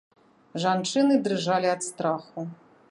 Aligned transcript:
Жанчыны 0.63 1.13
дрыжалі 1.29 1.67
ад 1.77 1.81
страху. 1.91 2.49